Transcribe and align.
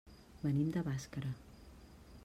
Venim 0.45 0.71
de 0.77 0.83
Bàscara. 0.89 1.37